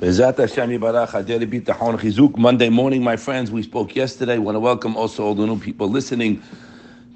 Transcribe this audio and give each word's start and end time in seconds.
Monday 0.00 0.68
morning, 2.68 3.02
my 3.02 3.16
friends. 3.16 3.50
We 3.50 3.64
spoke 3.64 3.96
yesterday. 3.96 4.34
I 4.34 4.38
want 4.38 4.54
to 4.54 4.60
welcome 4.60 4.96
also 4.96 5.24
all 5.24 5.34
the 5.34 5.44
new 5.44 5.58
people 5.58 5.88
listening. 5.88 6.40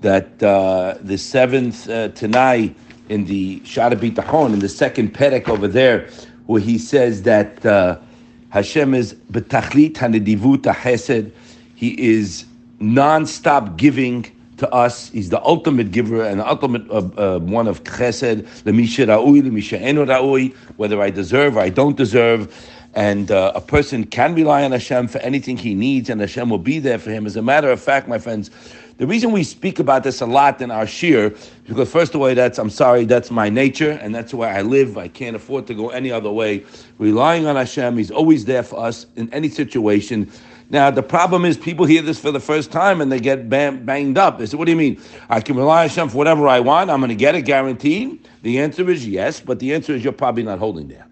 That 0.00 0.42
uh, 0.42 0.96
the 1.00 1.16
seventh 1.16 1.88
uh, 1.88 2.08
Tanai 2.08 2.74
in 3.08 3.26
the 3.26 3.60
Shara 3.60 3.94
Bitachon 3.94 4.52
in 4.52 4.58
the 4.58 4.68
second 4.68 5.14
Perek 5.14 5.48
over 5.48 5.68
there, 5.68 6.08
where 6.46 6.60
he 6.60 6.76
says 6.76 7.22
that 7.22 7.64
uh, 7.64 8.00
Hashem 8.48 8.94
is 8.94 9.14
betachlit 9.30 9.92
hanedivut 9.92 10.64
hesed. 10.74 11.30
He 11.76 12.02
is 12.02 12.46
non-stop 12.80 13.76
giving 13.76 14.26
to 14.62 14.72
us. 14.72 15.10
He's 15.10 15.28
the 15.28 15.42
ultimate 15.42 15.90
giver 15.90 16.24
and 16.24 16.40
the 16.40 16.48
ultimate 16.48 16.88
uh, 16.90 17.36
uh, 17.36 17.38
one 17.40 17.68
of 17.68 17.84
chesed. 17.84 18.42
Lemisha 18.62 19.06
ra'ui, 19.06 19.42
lemisha 19.42 19.80
ra'ui. 19.80 20.54
Whether 20.76 21.02
I 21.02 21.10
deserve 21.10 21.56
or 21.56 21.60
I 21.60 21.68
don't 21.68 21.96
deserve. 21.96 22.54
And 22.94 23.30
uh, 23.30 23.52
a 23.54 23.60
person 23.60 24.04
can 24.04 24.34
rely 24.34 24.64
on 24.64 24.72
Hashem 24.72 25.08
for 25.08 25.18
anything 25.18 25.56
he 25.56 25.74
needs, 25.74 26.10
and 26.10 26.20
Hashem 26.20 26.50
will 26.50 26.58
be 26.58 26.78
there 26.78 26.98
for 26.98 27.10
him. 27.10 27.24
As 27.24 27.36
a 27.36 27.42
matter 27.42 27.70
of 27.70 27.80
fact, 27.80 28.06
my 28.06 28.18
friends, 28.18 28.50
the 28.98 29.06
reason 29.06 29.32
we 29.32 29.44
speak 29.44 29.78
about 29.78 30.04
this 30.04 30.20
a 30.20 30.26
lot 30.26 30.60
in 30.60 30.70
our 30.70 30.86
shir, 30.86 31.34
because 31.66 31.90
first 31.90 32.14
of 32.14 32.20
all, 32.20 32.34
that's 32.34 32.58
I'm 32.58 32.68
sorry, 32.68 33.06
that's 33.06 33.30
my 33.30 33.48
nature, 33.48 33.92
and 33.92 34.14
that's 34.14 34.34
where 34.34 34.54
I 34.54 34.60
live. 34.60 34.98
I 34.98 35.08
can't 35.08 35.34
afford 35.34 35.66
to 35.68 35.74
go 35.74 35.88
any 35.88 36.12
other 36.12 36.30
way. 36.30 36.64
Relying 36.98 37.46
on 37.46 37.56
Hashem, 37.56 37.96
He's 37.96 38.10
always 38.10 38.44
there 38.44 38.62
for 38.62 38.78
us 38.78 39.06
in 39.16 39.32
any 39.32 39.48
situation. 39.48 40.30
Now, 40.72 40.90
the 40.90 41.02
problem 41.02 41.44
is 41.44 41.58
people 41.58 41.84
hear 41.84 42.00
this 42.00 42.18
for 42.18 42.30
the 42.30 42.40
first 42.40 42.72
time 42.72 43.02
and 43.02 43.12
they 43.12 43.20
get 43.20 43.50
bang, 43.50 43.84
banged 43.84 44.16
up. 44.16 44.38
They 44.38 44.46
say, 44.46 44.56
What 44.56 44.64
do 44.64 44.70
you 44.72 44.76
mean? 44.76 45.00
I 45.28 45.40
can 45.40 45.54
rely 45.54 45.82
on 45.82 45.88
Hashem 45.90 46.08
for 46.08 46.16
whatever 46.16 46.48
I 46.48 46.60
want. 46.60 46.90
I'm 46.90 47.00
going 47.00 47.10
to 47.10 47.14
get 47.14 47.34
it 47.34 47.42
guaranteed. 47.42 48.26
The 48.40 48.58
answer 48.58 48.88
is 48.90 49.06
yes, 49.06 49.38
but 49.38 49.58
the 49.58 49.74
answer 49.74 49.94
is 49.94 50.02
you're 50.02 50.14
probably 50.14 50.42
not 50.42 50.58
holding 50.58 50.88
there. 50.88 51.06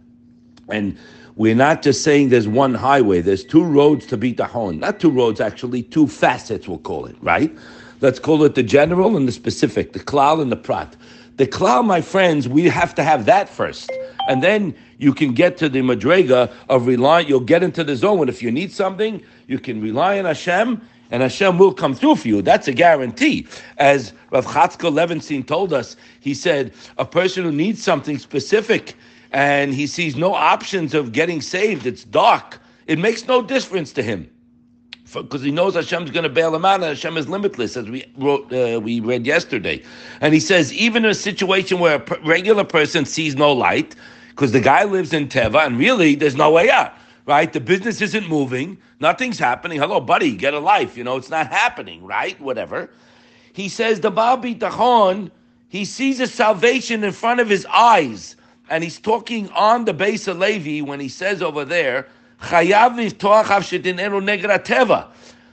And 0.70 0.96
we're 1.36 1.54
not 1.54 1.82
just 1.82 2.02
saying 2.02 2.30
there's 2.30 2.48
one 2.48 2.74
highway, 2.74 3.20
there's 3.20 3.44
two 3.44 3.62
roads 3.62 4.06
to 4.06 4.16
bitachon. 4.16 4.78
Not 4.78 4.98
two 4.98 5.10
roads, 5.10 5.40
actually, 5.40 5.82
two 5.82 6.06
facets, 6.06 6.66
we'll 6.66 6.78
call 6.78 7.04
it, 7.04 7.16
right? 7.20 7.54
Let's 8.00 8.18
call 8.18 8.42
it 8.44 8.54
the 8.54 8.62
general 8.62 9.14
and 9.16 9.28
the 9.28 9.32
specific, 9.32 9.92
the 9.92 10.00
klal 10.00 10.40
and 10.40 10.50
the 10.50 10.56
prat. 10.56 10.96
The 11.36 11.46
klal, 11.46 11.84
my 11.84 12.00
friends, 12.00 12.48
we 12.48 12.64
have 12.64 12.94
to 12.94 13.02
have 13.02 13.26
that 13.26 13.48
first. 13.48 13.90
And 14.30 14.44
then 14.44 14.76
you 14.98 15.12
can 15.12 15.34
get 15.34 15.56
to 15.56 15.68
the 15.68 15.80
madrega 15.80 16.52
of 16.68 16.86
relying, 16.86 17.26
you'll 17.26 17.40
get 17.40 17.64
into 17.64 17.82
the 17.82 17.96
zone. 17.96 18.20
And 18.20 18.28
if 18.28 18.40
you 18.44 18.52
need 18.52 18.70
something, 18.70 19.20
you 19.48 19.58
can 19.58 19.80
rely 19.80 20.20
on 20.20 20.24
Hashem 20.24 20.80
and 21.10 21.20
Hashem 21.20 21.58
will 21.58 21.74
come 21.74 21.96
through 21.96 22.14
for 22.14 22.28
you. 22.28 22.40
That's 22.40 22.68
a 22.68 22.72
guarantee. 22.72 23.48
As 23.78 24.12
Rav 24.30 24.46
Chatzkel 24.46 24.92
Levenstein 24.92 25.44
told 25.44 25.72
us, 25.72 25.96
he 26.20 26.32
said, 26.32 26.72
a 26.96 27.04
person 27.04 27.42
who 27.42 27.50
needs 27.50 27.82
something 27.82 28.18
specific, 28.18 28.94
and 29.32 29.74
he 29.74 29.88
sees 29.88 30.14
no 30.14 30.32
options 30.32 30.94
of 30.94 31.10
getting 31.10 31.40
saved, 31.40 31.84
it's 31.84 32.04
dark, 32.04 32.60
it 32.86 33.00
makes 33.00 33.26
no 33.26 33.42
difference 33.42 33.92
to 33.94 34.02
him. 34.04 34.30
Because 35.12 35.42
he 35.42 35.50
knows 35.50 35.74
Hashem's 35.74 36.12
going 36.12 36.22
to 36.22 36.28
bail 36.30 36.54
him 36.54 36.64
out, 36.64 36.76
and 36.76 36.84
Hashem 36.84 37.16
is 37.16 37.28
limitless, 37.28 37.76
as 37.76 37.90
we 37.90 38.04
wrote, 38.16 38.52
uh, 38.52 38.78
we 38.80 39.00
read 39.00 39.26
yesterday. 39.26 39.82
And 40.20 40.32
he 40.32 40.38
says, 40.38 40.72
even 40.72 41.04
in 41.04 41.10
a 41.10 41.14
situation 41.14 41.80
where 41.80 41.96
a 41.96 42.20
regular 42.24 42.62
person 42.62 43.04
sees 43.04 43.34
no 43.34 43.52
light, 43.52 43.96
because 44.30 44.52
the 44.52 44.60
guy 44.60 44.84
lives 44.84 45.12
in 45.12 45.28
Teva, 45.28 45.66
and 45.66 45.78
really 45.78 46.14
there's 46.14 46.36
no 46.36 46.50
way 46.50 46.70
out, 46.70 46.94
right? 47.26 47.52
The 47.52 47.60
business 47.60 48.00
isn't 48.00 48.28
moving, 48.28 48.78
nothing's 48.98 49.38
happening. 49.38 49.78
Hello, 49.78 50.00
buddy, 50.00 50.34
get 50.34 50.54
a 50.54 50.58
life. 50.58 50.96
You 50.96 51.04
know, 51.04 51.16
it's 51.16 51.30
not 51.30 51.48
happening, 51.48 52.04
right? 52.04 52.40
Whatever. 52.40 52.90
He 53.52 53.68
says 53.68 54.00
the 54.00 54.10
Baal 54.10 54.38
Bitachon, 54.38 55.30
he 55.68 55.84
sees 55.84 56.20
a 56.20 56.26
salvation 56.26 57.04
in 57.04 57.12
front 57.12 57.40
of 57.40 57.48
his 57.48 57.66
eyes 57.66 58.36
and 58.70 58.84
he's 58.84 58.98
talking 58.98 59.50
on 59.50 59.84
the 59.84 59.92
Beis 59.92 60.32
HaLevi 60.32 60.82
when 60.82 61.00
he 61.00 61.08
says 61.08 61.42
over 61.42 61.64
there, 61.64 62.06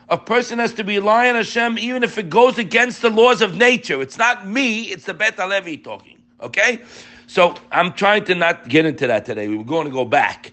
a 0.10 0.18
person 0.18 0.60
has 0.60 0.74
to 0.74 0.84
rely 0.84 1.28
on 1.28 1.36
Hashem 1.36 1.78
even 1.80 2.04
if 2.04 2.18
it 2.18 2.30
goes 2.30 2.58
against 2.58 3.02
the 3.02 3.10
laws 3.10 3.42
of 3.42 3.58
nature. 3.58 4.02
It's 4.02 4.18
not 4.18 4.48
me, 4.48 4.84
it's 4.84 5.06
the 5.06 5.14
Bet 5.14 5.38
Levi 5.38 5.76
talking. 5.76 6.20
Okay? 6.40 6.84
So 7.28 7.56
I'm 7.72 7.94
trying 7.94 8.24
to 8.26 8.36
not 8.36 8.68
get 8.70 8.86
into 8.86 9.06
that 9.08 9.26
today. 9.26 9.48
We're 9.48 9.64
going 9.64 9.86
to 9.86 9.94
go 9.94 10.06
back 10.06 10.52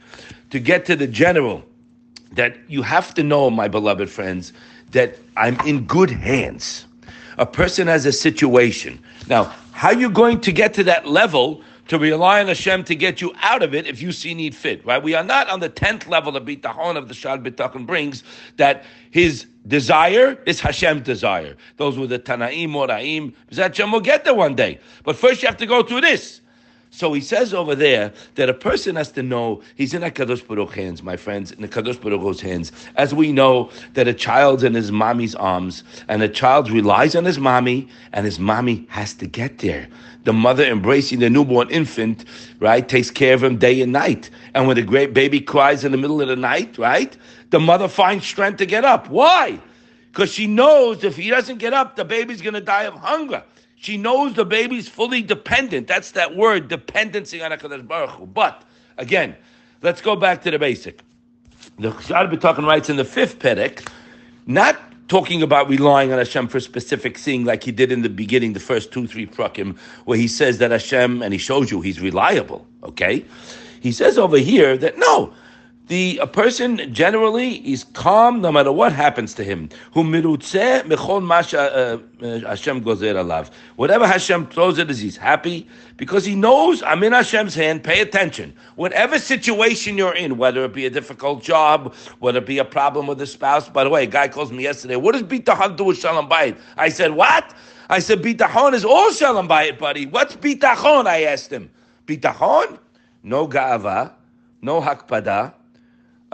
to 0.51 0.59
get 0.59 0.85
to 0.87 0.97
the 0.97 1.07
general 1.07 1.65
that 2.33 2.57
you 2.69 2.83
have 2.83 3.15
to 3.15 3.23
know, 3.23 3.49
my 3.49 3.69
beloved 3.69 4.11
friends, 4.11 4.53
that 4.91 5.17
I'm 5.37 5.59
in 5.61 5.87
good 5.87 6.11
hands. 6.11 6.87
A 7.39 7.47
person 7.47 7.87
has 7.87 8.07
a 8.07 8.13
situation. 8.13 8.99
Now, 9.29 9.45
how 9.73 9.89
are 9.89 9.95
you 9.95 10.11
going 10.11 10.41
to 10.43 10.53
get 10.53 10.75
to 10.75 10.85
that 10.85 11.07
level 11.07 11.63
to 11.89 11.99
rely 11.99 12.41
on 12.41 12.49
Hashem 12.49 12.85
to 12.85 12.95
get 12.95 13.21
you 13.21 13.33
out 13.43 13.63
of 13.63 13.75
it 13.75 13.87
if 13.87 14.01
you 14.01 14.11
see 14.11 14.35
need 14.35 14.55
fit, 14.55 14.85
right? 14.87 15.03
We 15.03 15.15
are 15.15 15.25
not 15.25 15.49
on 15.51 15.61
the 15.61 15.69
10th 15.69 16.09
level 16.09 16.37
of 16.37 16.45
bitachon 16.45 16.97
of 16.97 17.09
the 17.09 17.15
Shad 17.15 17.43
Bitachon 17.43 17.87
brings 17.87 18.25
that 18.57 18.85
his 19.11 19.47
desire 19.67 20.39
is 20.47 20.61
Hashem's 20.61 21.03
desire. 21.03 21.57
Those 21.77 21.99
were 21.99 22.07
the 22.07 22.19
Tanaim, 22.19 22.69
Moraim. 22.69 23.35
Hashem 23.55 23.93
will 23.93 24.01
get 24.01 24.25
there 24.25 24.35
one 24.35 24.55
day. 24.55 24.79
But 25.05 25.17
first 25.17 25.43
you 25.43 25.49
have 25.49 25.59
to 25.59 25.67
go 25.67 25.83
through 25.83 26.01
this. 26.01 26.41
So 26.95 27.13
he 27.13 27.21
says 27.21 27.53
over 27.53 27.75
there 27.75 28.13
that 28.37 28.49
a 28.49 28.55
person 28.55 28.95
has 28.95 29.11
to 29.13 29.23
know 29.25 29.63
he's 29.75 29.95
in 29.95 30.05
a 30.05 30.13
Kadosh 30.13 30.47
Baruch 30.47 30.75
hands, 30.75 31.03
my 31.03 31.17
friends, 31.17 31.51
in 31.51 31.61
the 31.61 31.67
Kadosh 31.67 32.01
Baruch's 32.01 32.41
hands. 32.41 32.71
As 32.95 33.13
we 33.13 33.33
know 33.33 33.69
that 33.95 34.07
a 34.07 34.15
child's 34.15 34.63
in 34.63 34.75
his 34.75 34.93
mommy's 34.93 35.35
arms, 35.35 35.83
and 36.07 36.23
a 36.23 36.29
child 36.29 36.71
relies 36.71 37.17
on 37.17 37.25
his 37.25 37.37
mommy, 37.37 37.89
and 38.13 38.25
his 38.25 38.39
mommy 38.39 38.87
has 38.91 39.13
to 39.15 39.27
get 39.27 39.59
there. 39.59 39.89
The 40.23 40.33
mother 40.33 40.65
embracing 40.65 41.19
the 41.19 41.29
newborn 41.29 41.69
infant, 41.69 42.27
right, 42.61 42.89
takes 42.89 43.11
care 43.11 43.35
of 43.35 43.43
him 43.43 43.57
day 43.57 43.83
and 43.83 43.93
night. 43.93 44.31
And 44.55 44.69
when 44.69 44.77
the 44.77 44.83
great 44.83 45.15
baby 45.15 45.41
cries 45.41 45.85
in 45.85 45.91
the 45.91 45.99
middle 45.99 46.23
of 46.23 46.29
the 46.29 46.37
night, 46.37 46.79
right, 46.79 47.17
the 47.51 47.59
mother 47.59 47.89
finds 47.89 48.25
strength 48.25 48.59
to 48.59 48.67
get 48.67 48.85
up. 48.85 49.11
Why? 49.11 49.59
Because 50.13 50.33
she 50.33 50.47
knows 50.47 51.03
if 51.03 51.17
he 51.17 51.29
doesn't 51.29 51.59
get 51.59 51.75
up, 51.75 51.97
the 51.97 52.05
baby's 52.05 52.41
going 52.41 52.55
to 52.55 52.61
die 52.61 52.85
of 52.85 52.95
hunger. 52.95 53.43
She 53.77 53.97
knows 53.97 54.35
the 54.35 54.45
baby's 54.45 54.89
fully 54.89 55.23
dependent. 55.23 55.87
That's 55.87 56.13
that 56.13 56.37
word, 56.37 56.69
dependency 56.69 57.43
on 57.43 57.51
HaKadosh 57.51 57.87
Baruch 57.87 58.11
Hu. 58.11 58.27
But, 58.27 58.63
again, 58.97 59.37
let's 59.83 60.01
go 60.01 60.17
back 60.17 60.43
to 60.43 60.51
the 60.51 60.59
basic. 60.59 61.03
The 61.79 61.91
Chazal 61.91 62.41
talking 62.41 62.65
writes 62.65 62.89
in 62.89 62.97
the 62.97 63.05
fifth 63.05 63.39
Perek, 63.39 63.89
not 64.47 64.79
talking 65.09 65.43
about 65.43 65.69
relying 65.69 66.13
on 66.13 66.19
Hashem 66.19 66.49
for 66.49 66.61
specific 66.61 67.19
thing 67.19 67.45
like 67.45 67.63
he 67.63 67.73
did 67.73 67.93
in 67.93 68.03
the 68.03 68.09
beginning, 68.09 68.53
the 68.53 68.61
first 68.61 68.93
two, 68.93 69.07
three 69.07 69.27
prakim, 69.27 69.77
where 70.05 70.17
he 70.17 70.29
says 70.29 70.59
that 70.59 70.71
Hashem, 70.71 71.23
and 71.23 71.33
he 71.33 71.39
shows 71.39 71.71
you 71.71 71.81
he's 71.81 72.01
reliable, 72.01 72.67
okay? 72.83 73.25
He 73.81 73.93
says 73.93 74.17
over 74.17 74.39
here 74.39 74.77
that 74.79 74.97
no, 74.99 75.35
the 75.87 76.19
a 76.23 76.27
person 76.27 76.95
generally 76.95 77.57
is 77.71 77.85
calm 77.85 78.41
no 78.41 78.51
matter 78.51 78.73
what 78.73 78.93
happens 78.93 79.35
to 79.35 79.45
him. 79.45 79.69
Who 79.93 80.03
mechol 80.03 81.23
masha 81.23 81.61
uh, 81.61 82.25
uh, 82.25 82.39
Hashem 82.41 82.83
gozer 82.83 83.15
alav. 83.15 83.51
Whatever 83.77 84.07
Hashem 84.07 84.47
throws 84.47 84.79
at 84.79 84.89
us, 84.89 84.99
he's 84.99 85.19
happy 85.19 85.69
because 85.99 86.25
he 86.25 86.35
knows 86.35 86.83
I'm 86.83 87.03
in 87.03 87.13
Hashem's 87.13 87.55
hand. 87.55 87.85
Pay 87.85 88.01
attention. 88.01 88.55
Whatever 88.77 89.19
situation 89.19 89.99
you're 89.99 90.15
in, 90.15 90.39
whether 90.39 90.65
it 90.65 90.73
be 90.73 90.87
a 90.87 90.91
difficult 90.91 91.43
job, 91.43 91.95
whether 92.19 92.39
it 92.39 92.47
be 92.47 92.59
a 92.59 92.65
problem 92.65 93.07
with 93.07 93.21
a 93.21 93.27
spouse. 93.27 93.69
By 93.69 93.85
the 93.85 93.91
way, 93.91 94.05
a 94.05 94.07
guy 94.07 94.29
calls 94.29 94.51
me 94.51 94.63
yesterday. 94.63 94.97
What 94.97 95.13
does 95.13 95.23
bitachon 95.25 95.77
do 95.77 95.85
with 95.85 95.99
shalom 95.99 96.31
bayit? 96.31 96.59
I 96.79 96.89
said 96.89 97.13
what? 97.13 97.55
I 97.91 97.99
said 97.99 98.23
bitachon 98.23 98.73
is 98.73 98.87
all 98.87 99.13
shalom 99.13 99.49
bayit, 99.49 99.79
buddy. 99.79 100.07
What's 100.07 100.35
bitachon? 100.35 101.07
I 101.07 101.25
asked 101.25 101.53
him. 101.53 101.71
Bitachon? 102.07 102.79
No 103.23 103.47
gava, 103.47 104.13
no 104.63 104.81
hakpada 104.81 105.53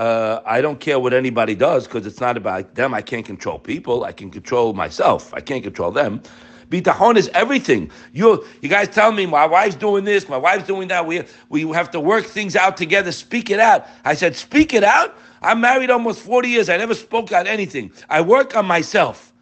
uh, 0.00 0.40
I 0.46 0.62
don't 0.62 0.80
care 0.80 0.98
what 0.98 1.12
anybody 1.12 1.54
does 1.54 1.86
because 1.86 2.06
it's 2.06 2.20
not 2.20 2.38
about 2.38 2.74
them. 2.74 2.94
I 2.94 3.02
can't 3.02 3.26
control 3.26 3.58
people. 3.58 4.04
I 4.04 4.12
can 4.12 4.30
control 4.30 4.72
myself. 4.72 5.34
I 5.34 5.40
can't 5.40 5.62
control 5.62 5.90
them. 5.90 6.22
Bitachon 6.70 7.16
is 7.16 7.28
everything. 7.34 7.90
You 8.14 8.42
you 8.62 8.70
guys 8.70 8.88
tell 8.88 9.12
me 9.12 9.26
my 9.26 9.44
wife's 9.44 9.76
doing 9.76 10.04
this, 10.04 10.26
my 10.26 10.38
wife's 10.38 10.66
doing 10.66 10.88
that. 10.88 11.06
We 11.06 11.24
we 11.50 11.68
have 11.72 11.90
to 11.90 12.00
work 12.00 12.24
things 12.24 12.56
out 12.56 12.78
together. 12.78 13.12
Speak 13.12 13.50
it 13.50 13.60
out. 13.60 13.86
I 14.06 14.14
said, 14.14 14.36
speak 14.36 14.72
it 14.72 14.84
out. 14.84 15.18
I'm 15.42 15.60
married 15.60 15.90
almost 15.90 16.20
40 16.20 16.48
years. 16.48 16.70
I 16.70 16.78
never 16.78 16.94
spoke 16.94 17.32
out 17.32 17.46
anything. 17.46 17.92
I 18.08 18.22
work 18.22 18.56
on 18.56 18.64
myself. 18.64 19.34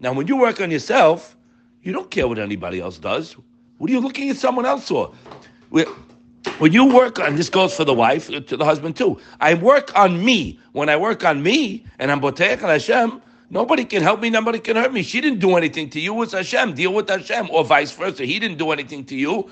Now, 0.00 0.12
when 0.12 0.26
you 0.26 0.36
work 0.36 0.60
on 0.60 0.70
yourself, 0.70 1.36
you 1.82 1.92
don't 1.92 2.10
care 2.10 2.28
what 2.28 2.38
anybody 2.38 2.80
else 2.80 2.98
does. 2.98 3.36
What 3.78 3.88
are 3.88 3.92
you 3.94 4.00
looking 4.00 4.28
at 4.28 4.36
someone 4.36 4.66
else 4.66 4.88
for? 4.88 5.14
We're, 5.70 5.86
when 6.58 6.72
you 6.72 6.92
work 6.92 7.18
on 7.18 7.36
this 7.36 7.48
goes 7.48 7.74
for 7.74 7.84
the 7.84 7.94
wife, 7.94 8.30
uh, 8.30 8.40
to 8.40 8.56
the 8.56 8.64
husband 8.64 8.96
too. 8.96 9.18
I 9.40 9.54
work 9.54 9.96
on 9.96 10.24
me. 10.24 10.58
When 10.72 10.88
I 10.88 10.96
work 10.96 11.24
on 11.24 11.42
me 11.42 11.84
and 11.98 12.10
I'm 12.10 12.20
Boteach 12.20 12.60
Hashem, 12.60 13.22
nobody 13.50 13.84
can 13.84 14.02
help 14.02 14.20
me, 14.20 14.30
nobody 14.30 14.58
can 14.58 14.76
hurt 14.76 14.92
me. 14.92 15.02
She 15.02 15.20
didn't 15.20 15.38
do 15.38 15.56
anything 15.56 15.90
to 15.90 16.00
you, 16.00 16.20
it's 16.22 16.32
Hashem. 16.32 16.74
Deal 16.74 16.92
with 16.92 17.08
Hashem. 17.08 17.50
Or 17.50 17.64
vice 17.64 17.92
versa. 17.92 18.24
He 18.24 18.38
didn't 18.38 18.58
do 18.58 18.70
anything 18.70 19.04
to 19.06 19.16
you. 19.16 19.50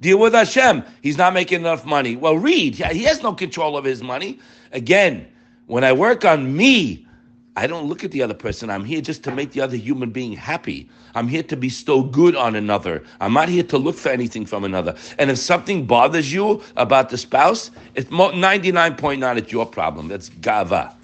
Deal 0.00 0.18
with 0.18 0.34
Hashem. 0.34 0.82
He's 1.00 1.16
not 1.16 1.32
making 1.32 1.60
enough 1.60 1.84
money. 1.84 2.16
Well, 2.16 2.36
read. 2.36 2.74
He 2.74 3.04
has 3.04 3.22
no 3.22 3.32
control 3.34 3.76
of 3.76 3.84
his 3.84 4.02
money. 4.02 4.40
Again, 4.72 5.28
when 5.66 5.84
I 5.84 5.92
work 5.92 6.24
on 6.24 6.56
me, 6.56 7.06
I 7.54 7.66
don't 7.66 7.86
look 7.86 8.02
at 8.02 8.12
the 8.12 8.22
other 8.22 8.34
person. 8.34 8.70
I'm 8.70 8.84
here 8.84 9.02
just 9.02 9.22
to 9.24 9.30
make 9.30 9.52
the 9.52 9.60
other 9.60 9.76
human 9.76 10.10
being 10.10 10.32
happy. 10.32 10.88
I'm 11.14 11.28
here 11.28 11.42
to 11.42 11.56
bestow 11.56 12.02
good 12.02 12.34
on 12.34 12.54
another. 12.54 13.02
I'm 13.20 13.34
not 13.34 13.50
here 13.50 13.62
to 13.64 13.76
look 13.76 13.96
for 13.96 14.08
anything 14.08 14.46
from 14.46 14.64
another. 14.64 14.96
And 15.18 15.30
if 15.30 15.36
something 15.36 15.84
bothers 15.84 16.32
you 16.32 16.62
about 16.76 17.10
the 17.10 17.18
spouse, 17.18 17.70
it's 17.94 18.08
99.9 18.10 19.36
it's 19.36 19.52
your 19.52 19.66
problem. 19.66 20.08
That's 20.08 20.30
gava. 20.30 20.94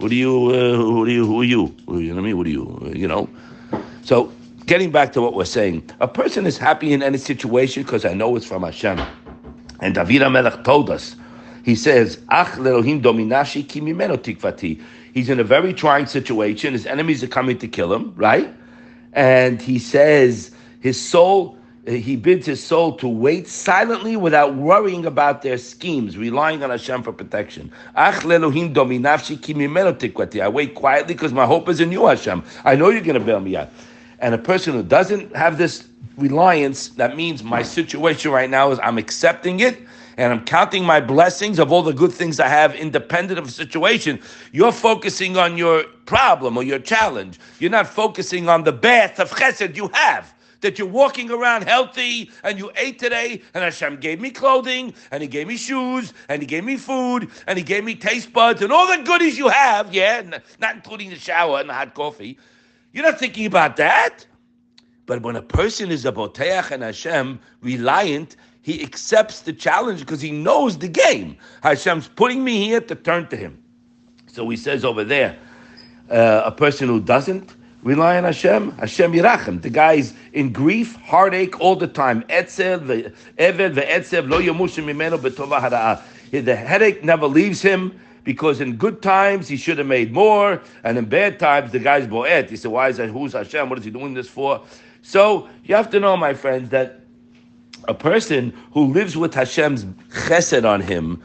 Who 0.00 0.08
do 0.08 0.16
you, 0.16 0.46
uh, 0.48 0.76
who 0.76 1.06
do 1.06 1.12
you, 1.12 1.24
who 1.24 1.40
are 1.40 1.44
you? 1.44 1.76
You 1.86 2.08
know 2.08 2.14
what 2.14 2.18
I 2.18 2.22
mean? 2.22 2.36
What 2.36 2.46
are 2.48 2.50
you, 2.50 2.92
you 2.92 3.06
know? 3.06 3.28
So, 4.02 4.32
getting 4.66 4.90
back 4.90 5.12
to 5.12 5.22
what 5.22 5.34
we're 5.34 5.44
saying, 5.44 5.88
a 6.00 6.08
person 6.08 6.46
is 6.46 6.58
happy 6.58 6.92
in 6.92 7.04
any 7.04 7.18
situation 7.18 7.84
because 7.84 8.04
I 8.04 8.12
know 8.12 8.34
it's 8.34 8.44
from 8.44 8.64
Hashem. 8.64 9.00
And 9.78 9.94
David 9.94 10.22
HaMelech 10.22 10.64
told 10.64 10.90
us, 10.90 11.14
he 11.62 11.74
says, 11.74 12.20
Ach 12.28 12.48
lelohim 12.56 13.02
dominashi 13.02 13.68
ki 13.68 13.80
mimeno 13.80 14.16
tikvati. 14.16 14.82
He's 15.14 15.28
in 15.28 15.38
a 15.38 15.44
very 15.44 15.72
trying 15.72 16.06
situation. 16.06 16.72
His 16.72 16.86
enemies 16.86 17.22
are 17.22 17.28
coming 17.28 17.58
to 17.58 17.68
kill 17.68 17.92
him, 17.92 18.14
right? 18.16 18.52
And 19.12 19.60
he 19.60 19.78
says 19.78 20.52
his 20.80 21.00
soul, 21.00 21.58
he 21.86 22.16
bids 22.16 22.46
his 22.46 22.64
soul 22.64 22.96
to 22.96 23.08
wait 23.08 23.46
silently 23.46 24.16
without 24.16 24.54
worrying 24.54 25.04
about 25.04 25.42
their 25.42 25.58
schemes, 25.58 26.16
relying 26.16 26.62
on 26.62 26.70
Hashem 26.70 27.02
for 27.02 27.12
protection. 27.12 27.70
Ach 27.94 28.22
lelohim 28.22 28.74
dominashi 28.74 29.36
kimimeno 29.38 29.92
tikvati. 29.96 30.42
I 30.42 30.48
wait 30.48 30.74
quietly 30.74 31.14
because 31.14 31.32
my 31.32 31.46
hope 31.46 31.68
is 31.68 31.80
in 31.80 31.92
you, 31.92 32.06
Hashem. 32.06 32.42
I 32.64 32.74
know 32.74 32.88
you're 32.88 33.02
going 33.02 33.18
to 33.18 33.24
bail 33.24 33.40
me 33.40 33.56
out. 33.56 33.68
And 34.18 34.34
a 34.34 34.38
person 34.38 34.72
who 34.72 34.82
doesn't 34.82 35.34
have 35.36 35.58
this 35.58 35.86
reliance, 36.16 36.88
that 36.90 37.16
means 37.16 37.42
my 37.42 37.62
situation 37.62 38.30
right 38.30 38.48
now 38.48 38.70
is 38.70 38.78
I'm 38.82 38.98
accepting 38.98 39.60
it 39.60 39.78
and 40.16 40.32
I'm 40.32 40.44
counting 40.44 40.84
my 40.84 41.00
blessings 41.00 41.58
of 41.58 41.72
all 41.72 41.82
the 41.82 41.92
good 41.92 42.12
things 42.12 42.40
I 42.40 42.48
have 42.48 42.74
independent 42.74 43.38
of 43.38 43.50
situation. 43.50 44.20
You're 44.52 44.72
focusing 44.72 45.36
on 45.36 45.56
your 45.56 45.84
problem 46.06 46.56
or 46.56 46.62
your 46.62 46.78
challenge. 46.78 47.38
You're 47.58 47.70
not 47.70 47.86
focusing 47.86 48.48
on 48.48 48.64
the 48.64 48.72
bath 48.72 49.18
of 49.18 49.30
chesed 49.30 49.76
you 49.76 49.88
have. 49.88 50.34
That 50.60 50.78
you're 50.78 50.86
walking 50.86 51.28
around 51.28 51.64
healthy 51.64 52.30
and 52.44 52.56
you 52.56 52.70
ate 52.76 53.00
today, 53.00 53.42
and 53.52 53.64
Hashem 53.64 53.96
gave 53.96 54.20
me 54.20 54.30
clothing, 54.30 54.94
and 55.10 55.20
He 55.20 55.28
gave 55.28 55.48
me 55.48 55.56
shoes, 55.56 56.12
and 56.28 56.40
He 56.40 56.46
gave 56.46 56.62
me 56.62 56.76
food, 56.76 57.28
and 57.48 57.58
He 57.58 57.64
gave 57.64 57.82
me 57.82 57.96
taste 57.96 58.32
buds, 58.32 58.62
and 58.62 58.72
all 58.72 58.86
the 58.86 59.02
goodies 59.02 59.36
you 59.36 59.48
have, 59.48 59.92
yeah, 59.92 60.22
not 60.60 60.76
including 60.76 61.10
the 61.10 61.18
shower 61.18 61.58
and 61.58 61.68
the 61.68 61.74
hot 61.74 61.94
coffee. 61.94 62.38
You're 62.92 63.04
not 63.04 63.18
thinking 63.18 63.46
about 63.46 63.76
that. 63.78 64.24
But 65.06 65.22
when 65.22 65.34
a 65.34 65.42
person 65.42 65.90
is 65.90 66.04
a 66.04 66.12
boteach 66.12 66.70
and 66.70 66.82
Hashem 66.82 67.40
reliant, 67.60 68.36
he 68.62 68.82
accepts 68.82 69.40
the 69.40 69.52
challenge 69.52 70.00
because 70.00 70.20
he 70.20 70.30
knows 70.30 70.78
the 70.78 70.88
game. 70.88 71.36
Hashem's 71.62 72.08
putting 72.08 72.42
me 72.44 72.64
here 72.64 72.80
to 72.80 72.94
turn 72.94 73.26
to 73.28 73.36
him. 73.36 73.62
So 74.28 74.48
he 74.48 74.56
says 74.56 74.84
over 74.84 75.04
there, 75.04 75.36
uh, 76.10 76.42
a 76.44 76.52
person 76.52 76.88
who 76.88 77.00
doesn't 77.00 77.54
rely 77.82 78.16
on 78.16 78.24
Hashem, 78.24 78.70
Hashem 78.78 79.12
Yirachem. 79.12 79.60
The 79.62 79.70
guy's 79.70 80.14
in 80.32 80.52
grief, 80.52 80.94
heartache 80.96 81.60
all 81.60 81.76
the 81.76 81.88
time. 81.88 82.24
The 82.28 83.12
headache 86.56 87.04
never 87.04 87.26
leaves 87.26 87.60
him 87.60 88.00
because 88.24 88.60
in 88.60 88.76
good 88.76 89.02
times 89.02 89.48
he 89.48 89.56
should 89.56 89.78
have 89.78 89.86
made 89.88 90.12
more, 90.12 90.62
and 90.84 90.96
in 90.96 91.06
bad 91.06 91.38
times 91.40 91.72
the 91.72 91.80
guy's 91.80 92.06
boet. 92.06 92.48
He 92.48 92.56
said, 92.56 92.70
"Why 92.70 92.88
is 92.88 92.98
that? 92.98 93.08
Who's 93.10 93.32
Hashem? 93.32 93.68
What 93.68 93.78
is 93.78 93.84
he 93.84 93.90
doing 93.90 94.14
this 94.14 94.28
for?" 94.28 94.62
So 95.02 95.48
you 95.64 95.74
have 95.74 95.90
to 95.90 95.98
know, 96.00 96.16
my 96.16 96.32
friends, 96.32 96.70
that 96.70 97.01
a 97.88 97.94
person 97.94 98.52
who 98.72 98.92
lives 98.92 99.16
with 99.16 99.34
Hashem's 99.34 99.84
chesed 100.10 100.68
on 100.68 100.80
him, 100.80 101.22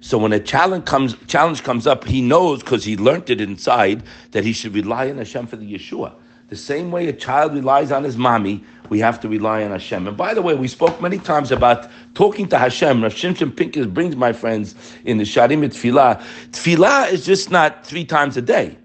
so 0.00 0.16
when 0.16 0.32
a 0.32 0.40
challenge 0.40 0.86
comes, 0.86 1.14
challenge 1.26 1.62
comes 1.62 1.86
up, 1.86 2.04
he 2.04 2.22
knows 2.22 2.60
because 2.60 2.84
he 2.84 2.96
learned 2.96 3.28
it 3.28 3.40
inside 3.40 4.02
that 4.30 4.44
he 4.44 4.52
should 4.52 4.74
rely 4.74 5.10
on 5.10 5.18
Hashem 5.18 5.46
for 5.46 5.56
the 5.56 5.74
Yeshua. 5.74 6.14
The 6.48 6.56
same 6.56 6.90
way 6.90 7.06
a 7.06 7.12
child 7.12 7.54
relies 7.54 7.92
on 7.92 8.02
his 8.02 8.16
mommy, 8.16 8.64
we 8.88 8.98
have 8.98 9.20
to 9.20 9.28
rely 9.28 9.62
on 9.62 9.70
Hashem. 9.70 10.08
And 10.08 10.16
by 10.16 10.34
the 10.34 10.42
way, 10.42 10.54
we 10.54 10.66
spoke 10.66 11.00
many 11.00 11.18
times 11.18 11.52
about 11.52 11.88
talking 12.14 12.48
to 12.48 12.58
Hashem. 12.58 13.02
Rav 13.02 13.14
Shimshon 13.14 13.54
Pincus 13.54 13.86
brings 13.86 14.16
my 14.16 14.32
friends 14.32 14.74
in 15.04 15.18
the 15.18 15.24
Sharim 15.24 15.62
Tfilah. 15.62 16.20
Tfilah 16.50 17.12
is 17.12 17.24
just 17.24 17.50
not 17.50 17.86
three 17.86 18.04
times 18.04 18.36
a 18.36 18.42
day. 18.42 18.76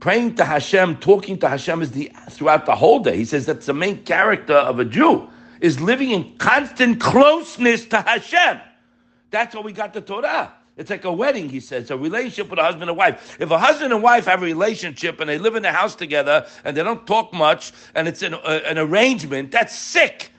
Praying 0.00 0.34
to 0.34 0.44
Hashem, 0.44 0.96
talking 0.96 1.38
to 1.38 1.48
Hashem 1.48 1.80
is 1.82 1.92
the 1.92 2.12
throughout 2.30 2.66
the 2.66 2.74
whole 2.74 3.00
day. 3.00 3.16
He 3.16 3.24
says 3.24 3.46
that's 3.46 3.66
the 3.66 3.74
main 3.74 4.02
character 4.04 4.54
of 4.54 4.78
a 4.78 4.84
Jew 4.84 5.28
is 5.60 5.80
living 5.80 6.10
in 6.10 6.36
constant 6.38 7.00
closeness 7.00 7.84
to 7.86 8.00
Hashem. 8.00 8.60
That's 9.30 9.54
what 9.54 9.64
we 9.64 9.72
got 9.72 9.92
the 9.92 10.00
Torah. 10.00 10.52
It's 10.78 10.90
like 10.90 11.04
a 11.04 11.12
wedding, 11.12 11.48
he 11.48 11.58
says, 11.58 11.90
a 11.90 11.96
relationship 11.96 12.50
with 12.50 12.60
a 12.60 12.62
husband 12.62 12.88
and 12.88 12.96
wife. 12.96 13.36
If 13.40 13.50
a 13.50 13.58
husband 13.58 13.92
and 13.92 14.00
wife 14.00 14.26
have 14.26 14.42
a 14.42 14.44
relationship 14.44 15.18
and 15.18 15.28
they 15.28 15.36
live 15.36 15.56
in 15.56 15.62
the 15.64 15.72
house 15.72 15.96
together 15.96 16.46
and 16.64 16.76
they 16.76 16.84
don't 16.84 17.04
talk 17.04 17.32
much 17.32 17.72
and 17.96 18.06
it's 18.06 18.22
an, 18.22 18.34
uh, 18.34 18.60
an 18.64 18.78
arrangement, 18.78 19.50
that's 19.50 19.76
sick. 19.76 20.30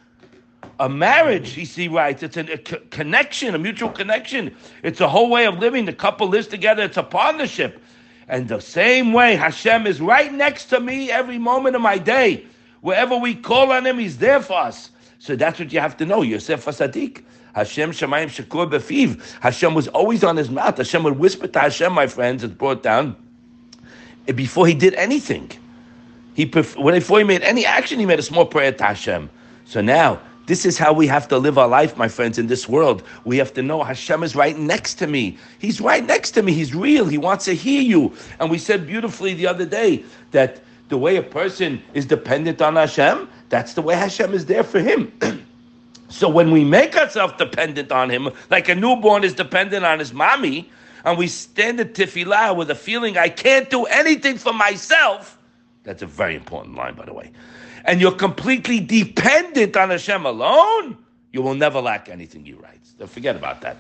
A 0.80 0.88
marriage, 0.88 1.52
he 1.52 1.66
see 1.66 1.90
writes, 1.90 2.24
it's 2.24 2.38
a, 2.38 2.54
a 2.54 2.58
connection, 2.58 3.54
a 3.54 3.58
mutual 3.58 3.90
connection. 3.90 4.56
It's 4.82 5.02
a 5.02 5.10
whole 5.10 5.30
way 5.30 5.46
of 5.46 5.60
living. 5.60 5.84
The 5.84 5.92
couple 5.92 6.30
lives 6.30 6.48
together. 6.48 6.84
It's 6.84 6.96
a 6.96 7.04
partnership. 7.04 7.84
And 8.30 8.48
the 8.48 8.62
same 8.62 9.12
way, 9.12 9.36
Hashem 9.36 9.88
is 9.88 10.00
right 10.00 10.32
next 10.32 10.66
to 10.66 10.80
me 10.80 11.12
every 11.12 11.38
moment 11.38 11.76
of 11.76 11.82
my 11.82 11.98
day. 11.98 12.46
Wherever 12.80 13.18
we 13.18 13.36
call 13.36 13.74
on 13.74 13.86
Him, 13.86 14.00
He's 14.00 14.20
there 14.20 14.42
for 14.42 14.58
us. 14.58 14.92
So 15.20 15.36
that's 15.36 15.60
what 15.60 15.72
you 15.72 15.80
have 15.80 15.98
to 15.98 16.06
know. 16.06 16.22
Yosef 16.22 16.66
HaTzadik. 16.66 17.24
Hashem 17.54 17.92
Shemayim 17.92 18.28
Shakur 18.28 18.70
Befiv. 18.70 19.22
Hashem 19.42 19.74
was 19.74 19.88
always 19.90 20.24
on 20.24 20.38
his 20.38 20.50
mouth. 20.50 20.78
Hashem 20.78 21.04
would 21.04 21.20
whisper 21.20 21.48
to 21.48 21.60
Hashem, 21.60 21.92
my 21.92 22.08
friends, 22.08 22.44
it's 22.44 22.54
brought 22.54 22.84
down, 22.84 23.16
eh, 24.28 24.32
before 24.32 24.66
he 24.66 24.74
did 24.74 24.94
anything. 24.96 25.52
He 26.36 26.46
when 26.78 26.94
before 26.94 27.18
he 27.18 27.26
made 27.26 27.42
any 27.42 27.66
action, 27.66 28.00
he 28.00 28.06
made 28.06 28.20
a 28.20 28.24
small 28.24 28.46
prayer 28.46 28.72
to 28.72 28.84
Hashem. 28.84 29.30
So 29.66 29.82
now, 29.82 30.22
this 30.46 30.66
is 30.66 30.78
how 30.78 30.94
we 30.94 31.06
have 31.08 31.28
to 31.28 31.38
live 31.38 31.58
our 31.58 31.68
life, 31.68 31.98
my 31.98 32.08
friends, 32.08 32.40
in 32.40 32.48
this 32.48 32.70
world. 32.70 33.04
We 33.26 33.38
have 33.38 33.54
to 33.56 33.62
know 33.62 33.84
Hashem 33.84 34.24
is 34.24 34.36
right 34.36 34.58
next 34.58 34.96
to 34.96 35.08
me. 35.08 35.38
He's 35.60 35.82
right 35.82 36.04
next 36.04 36.32
to 36.32 36.42
me. 36.42 36.54
He's 36.54 36.74
real. 36.74 37.06
He 37.06 37.18
wants 37.18 37.46
to 37.46 37.54
hear 37.54 37.82
you. 37.82 38.14
And 38.40 38.50
we 38.50 38.58
said 38.58 38.88
beautifully 38.88 39.34
the 39.34 39.48
other 39.48 39.66
day 39.66 40.04
that 40.32 40.62
the 40.88 40.98
way 40.98 41.18
a 41.18 41.24
person 41.24 41.82
is 41.94 42.06
dependent 42.06 42.62
on 42.62 42.78
Hashem, 42.78 43.30
that's 43.50 43.74
the 43.74 43.82
way 43.82 43.96
Hashem 43.96 44.34
is 44.34 44.46
there 44.46 44.64
for 44.64 44.80
him. 44.80 45.12
so 46.10 46.30
when 46.30 46.52
we 46.52 46.64
make 46.64 46.96
ourselves 46.96 47.34
dependent 47.38 47.92
on 47.92 48.10
him, 48.10 48.30
like 48.50 48.70
a 48.70 48.76
newborn 48.76 49.24
is 49.24 49.34
dependent 49.34 49.84
on 49.84 50.00
his 50.00 50.14
mommy, 50.14 50.70
and 51.04 51.18
we 51.18 51.28
stand 51.28 51.80
at 51.80 51.94
tefillah 51.94 52.56
with 52.56 52.70
a 52.70 52.76
feeling 52.76 53.18
I 53.18 53.30
can't 53.30 53.70
do 53.70 53.86
anything 53.86 54.38
for 54.38 54.54
myself, 54.54 55.38
that's 55.84 56.02
a 56.02 56.08
very 56.08 56.36
important 56.36 56.76
line, 56.76 56.94
by 56.94 57.06
the 57.06 57.14
way. 57.14 57.32
And 57.86 58.00
you're 58.02 58.12
completely 58.12 58.80
dependent 58.80 59.76
on 59.76 59.90
Hashem 59.90 60.26
alone, 60.26 60.98
you 61.32 61.42
will 61.42 61.56
never 61.56 61.82
lack 61.82 62.10
anything, 62.10 62.46
he 62.46 62.54
writes. 62.54 62.94
So 62.98 63.08
forget 63.08 63.36
about 63.36 63.62
that. 63.62 63.78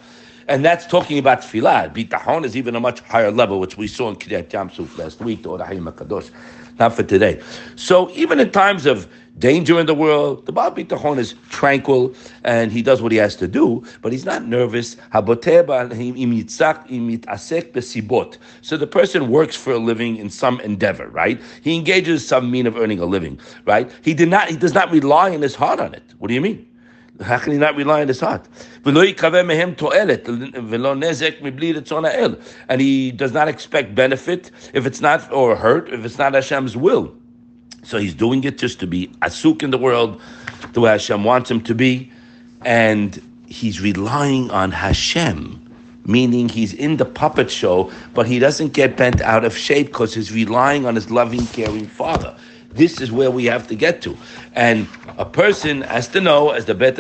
And 0.48 0.66
that's 0.66 0.88
talking 0.88 1.20
about 1.20 1.42
tefillah. 1.42 1.94
Bitachon 1.94 2.44
is 2.44 2.58
even 2.58 2.76
a 2.76 2.80
much 2.80 3.02
higher 3.02 3.30
level, 3.30 3.60
which 3.60 3.78
we 3.78 3.86
saw 3.86 4.10
in 4.10 4.16
Kriyat 4.16 4.52
Yam 4.52 4.72
Suf 4.72 4.98
last 4.98 5.20
week, 5.20 5.44
the 5.44 5.50
Ohr 5.50 5.60
HaChaim 5.60 5.92
HaKadosh 5.92 6.32
not 6.80 6.96
for 6.96 7.04
today. 7.04 7.42
So 7.76 8.10
even 8.12 8.40
in 8.40 8.52
times 8.52 8.86
of 8.86 9.08
danger 9.40 9.80
in 9.80 9.86
the 9.86 9.94
world, 9.94 10.46
the 10.46 10.52
Baal 10.52 10.72
Bitachon 10.72 11.18
is 11.18 11.36
tranquil 11.50 12.14
and 12.44 12.72
he 12.72 12.82
does 12.82 13.02
what 13.02 13.12
he 13.12 13.18
has 13.18 13.36
to 13.38 13.48
do, 13.48 13.84
but 14.02 14.12
he's 14.12 14.26
not 14.26 14.46
nervous. 14.46 14.98
So 15.12 15.22
the 18.78 18.88
person 18.88 19.30
works 19.30 19.56
for 19.56 19.74
a 19.74 19.80
living 19.80 20.18
in 20.18 20.30
some 20.30 20.60
endeavor, 20.60 21.08
right? 21.08 21.42
He 21.62 21.76
engages 21.76 22.28
some 22.28 22.52
mean 22.52 22.68
of 22.68 22.78
earning 22.78 23.00
a 23.00 23.06
living, 23.06 23.40
right? 23.66 23.92
He 24.04 24.14
did 24.14 24.30
not. 24.30 24.50
He 24.50 24.58
does 24.58 24.74
not 24.74 24.92
rely 24.92 25.30
in 25.30 25.42
his 25.42 25.56
heart 25.56 25.80
on 25.80 25.94
it. 25.94 26.04
What 26.20 26.28
do 26.28 26.34
you 26.34 26.42
mean? 26.42 26.66
How 27.22 27.38
can 27.38 27.52
he 27.52 27.58
not 27.58 27.76
rely 27.76 28.02
on 28.02 28.08
his 28.08 28.22
heart? 28.22 28.48
And 28.86 28.98
he 32.82 33.12
does 33.12 33.34
not 33.34 33.48
expect 33.50 33.96
benefit 33.96 34.52
if 34.74 34.86
it's 34.86 35.02
not, 35.02 35.34
or 35.34 35.56
hurt, 35.56 35.90
if 35.90 36.06
it's 36.06 36.18
not 36.18 36.34
Hashem's 36.34 36.78
will. 36.78 37.14
So 37.84 37.98
he's 37.98 38.14
doing 38.14 38.44
it 38.44 38.58
just 38.58 38.80
to 38.82 38.88
be 38.88 39.08
asuk 39.22 39.64
in 39.64 39.72
the 39.72 39.78
world, 39.78 40.22
the 40.74 40.82
way 40.82 40.92
Hashem 40.92 41.24
wants 41.24 41.50
him 41.50 41.62
to 41.62 41.76
be. 41.76 42.12
And 42.66 43.22
he's 43.48 43.82
relying 43.82 44.52
on 44.52 44.72
Hashem, 44.72 45.60
meaning 46.06 46.50
he's 46.50 46.74
in 46.74 46.98
the 46.98 47.06
puppet 47.06 47.50
show, 47.50 47.92
but 48.14 48.28
he 48.28 48.40
doesn't 48.40 48.74
get 48.74 48.98
bent 48.98 49.22
out 49.22 49.46
of 49.46 49.58
shape 49.58 49.88
because 49.88 50.14
he's 50.14 50.32
relying 50.32 50.86
on 50.86 50.96
his 50.96 51.10
loving, 51.10 51.46
caring 51.48 51.88
father. 51.88 52.36
This 52.72 53.02
is 53.02 53.12
where 53.12 53.32
we 53.32 53.46
have 53.46 53.68
to 53.68 53.76
get 53.76 54.02
to. 54.04 54.18
And 54.54 54.88
a 55.18 55.26
person 55.26 55.82
has 55.82 56.08
to 56.10 56.22
know, 56.22 56.52
as 56.52 56.66
the 56.66 56.76
Bet 56.76 56.98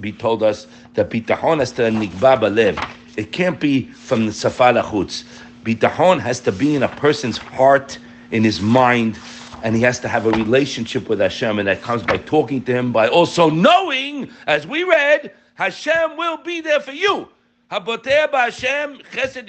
be 0.00 0.12
told 0.12 0.42
us, 0.42 0.66
that 0.94 1.10
bitachon 1.10 1.58
has 1.60 1.72
to 1.72 1.82
nikba 1.82 2.38
balev. 2.40 2.90
It 3.16 3.32
can't 3.32 3.60
be 3.60 3.82
from 3.82 4.26
the 4.26 4.32
safar 4.32 4.72
chutz. 4.72 5.24
Bitachon 5.62 6.18
has 6.20 6.40
to 6.40 6.52
be 6.52 6.74
in 6.74 6.82
a 6.82 6.88
person's 6.88 7.38
heart, 7.38 7.98
in 8.32 8.42
his 8.42 8.60
mind, 8.60 9.16
and 9.62 9.74
he 9.76 9.82
has 9.82 10.00
to 10.00 10.08
have 10.08 10.26
a 10.26 10.30
relationship 10.30 11.08
with 11.08 11.20
Hashem, 11.20 11.58
and 11.58 11.68
that 11.68 11.82
comes 11.82 12.02
by 12.02 12.18
talking 12.18 12.62
to 12.64 12.72
Him, 12.72 12.92
by 12.92 13.08
also 13.08 13.48
knowing, 13.48 14.30
as 14.46 14.66
we 14.66 14.82
read, 14.84 15.32
Hashem 15.54 16.16
will 16.16 16.38
be 16.38 16.60
there 16.60 16.80
for 16.80 16.92
you. 16.92 17.28
Hashem 17.70 18.98
chesed 19.12 19.46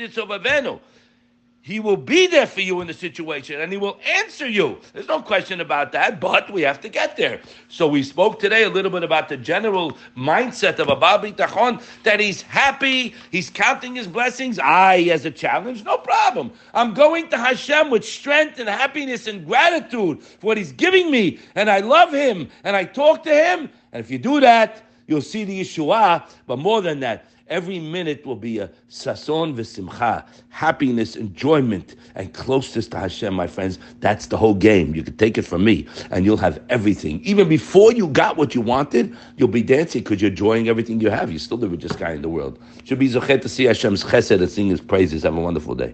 he 1.66 1.80
will 1.80 1.96
be 1.96 2.28
there 2.28 2.46
for 2.46 2.60
you 2.60 2.82
in 2.82 2.88
the 2.88 2.94
situation 2.94 3.62
and 3.62 3.72
he 3.72 3.78
will 3.78 3.98
answer 4.06 4.46
you. 4.46 4.78
There's 4.92 5.08
no 5.08 5.22
question 5.22 5.62
about 5.62 5.94
that, 5.94 6.20
but 6.20 6.52
we 6.52 6.62
have 6.64 6.82
to 6.82 6.90
get 6.90 7.16
there. 7.16 7.40
So 7.70 7.88
we 7.88 8.04
spoke 8.04 8.38
today 8.38 8.64
a 8.64 8.70
little 8.70 8.92
bit 8.92 9.02
about 9.02 9.30
the 9.30 9.38
general 9.38 9.98
mindset 10.16 10.80
of 10.80 10.90
a 10.90 10.96
Baal 10.98 11.20
Bitachon 11.20 11.82
that 12.04 12.20
he's 12.20 12.42
happy, 12.42 13.16
he's 13.32 13.50
counting 13.50 13.96
his 13.96 14.08
blessings. 14.08 14.60
I, 14.60 15.04
as 15.04 15.24
a 15.24 15.32
challenge, 15.32 15.86
no 15.86 15.98
problem. 15.98 16.52
I'm 16.74 16.94
going 16.94 17.30
to 17.30 17.38
Hashem 17.38 17.90
with 17.90 18.04
strength 18.04 18.60
and 18.60 18.68
happiness 18.68 19.28
and 19.28 19.46
gratitude 19.46 20.22
for 20.22 20.48
what 20.48 20.58
he's 20.58 20.74
giving 20.74 21.10
me, 21.12 21.40
and 21.56 21.70
I 21.70 21.80
love 21.80 22.12
him, 22.14 22.50
and 22.66 22.76
I 22.76 22.84
talk 22.84 23.24
to 23.24 23.34
him. 23.34 23.70
And 23.94 24.04
if 24.04 24.12
you 24.12 24.18
do 24.18 24.42
that, 24.42 24.84
you'll 25.08 25.22
see 25.22 25.44
the 25.44 25.62
Yeshua. 25.62 26.30
But 26.48 26.60
more 26.60 26.82
than 26.82 27.00
that, 27.02 27.26
Every 27.50 27.78
minute 27.78 28.26
will 28.26 28.38
be 28.38 28.60
a 28.60 28.72
sason 28.90 29.54
v'simcha, 29.54 30.26
happiness, 30.48 31.18
enjoyment, 31.18 31.96
and 32.16 32.34
closeness 32.34 32.88
to 32.88 32.98
Hashem, 32.98 33.34
my 33.34 33.48
friends. 33.48 33.80
That's 34.00 34.28
the 34.28 34.38
whole 34.38 34.54
game. 34.54 34.96
You 34.96 35.04
can 35.04 35.18
take 35.18 35.38
it 35.38 35.42
from 35.42 35.66
me, 35.66 35.86
and 36.10 36.24
you'll 36.24 36.38
have 36.38 36.62
everything. 36.70 37.20
Even 37.26 37.50
before 37.50 37.92
you 37.92 38.08
got 38.08 38.38
what 38.38 38.56
you 38.56 38.62
wanted, 38.62 39.16
you'll 39.36 39.50
be 39.50 39.62
dancing 39.62 40.04
because 40.04 40.22
you're 40.22 40.32
enjoying 40.32 40.70
everything 40.70 41.02
you 41.02 41.10
have. 41.10 41.30
You're 41.32 41.40
still 41.40 41.58
the 41.58 41.68
richest 41.68 42.00
guy 42.00 42.14
in 42.14 42.22
the 42.22 42.30
world. 42.30 42.58
Should 42.86 43.00
be 43.00 43.10
zochet 43.10 43.42
to 43.42 43.50
see 43.50 43.66
Hashem's 43.66 44.06
chesed 44.06 44.40
and 44.40 44.50
sing 44.50 44.70
His 44.70 44.80
praises. 44.80 45.24
Have 45.24 45.36
a 45.36 45.42
wonderful 45.42 45.76
day. 45.76 45.92